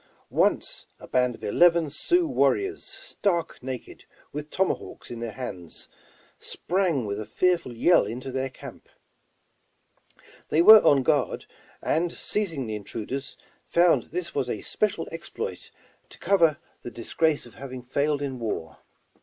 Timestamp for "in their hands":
5.11-5.89